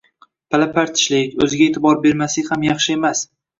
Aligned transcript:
Pala-partishlik, 0.55 1.37
o‘ziga 1.47 1.67
e’tibor 1.73 2.01
bermaslik 2.09 2.53
ham 2.57 2.69
yaxshi 2.71 2.99
emas. 3.01 3.25